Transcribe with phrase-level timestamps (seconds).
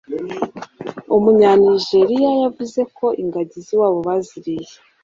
[1.15, 4.73] Umunyanijeriya yavuze ko ingagi z'iwabo baziriye